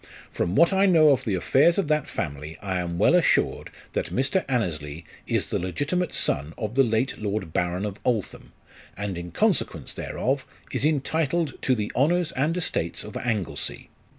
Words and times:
From 0.31 0.55
what 0.55 0.73
I 0.73 0.87
know 0.87 1.11
of 1.11 1.25
the 1.25 1.35
affairs 1.35 1.77
of 1.77 1.87
that 1.89 2.09
family, 2.09 2.57
I 2.59 2.79
am 2.79 2.97
well 2.97 3.13
assured, 3.13 3.69
that 3.93 4.07
Mr. 4.11 4.43
Annesley 4.49 5.05
is 5.27 5.51
the 5.51 5.59
legitimate 5.59 6.11
son 6.11 6.55
of 6.57 6.73
the 6.73 6.81
late 6.81 7.19
Lord 7.19 7.53
Baron 7.53 7.85
of 7.85 7.99
Altham, 8.03 8.51
and 8.97 9.15
in 9.15 9.29
consequence 9.29 9.93
thereof, 9.93 10.43
is 10.71 10.85
entitled 10.85 11.61
to 11.61 11.75
the 11.75 11.91
honours 11.95 12.31
and 12.31 12.57
estates 12.57 13.03
of 13.03 13.15
Anglesey. 13.15 13.89